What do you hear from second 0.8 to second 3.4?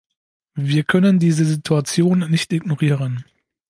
können diese Situation nicht ignorieren.